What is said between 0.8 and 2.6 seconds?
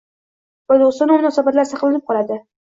do‘stona munosabatlar saqlabnib qoladi.